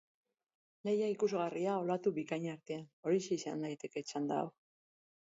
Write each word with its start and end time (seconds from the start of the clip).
Lehia 0.87 1.09
ikusgarria 1.15 1.75
olatu 1.81 2.13
bikain 2.15 2.47
artean, 2.53 2.87
horixe 3.09 3.37
izan 3.41 3.61
daiteke 3.65 4.03
txanda 4.07 4.39
hau. 4.45 4.49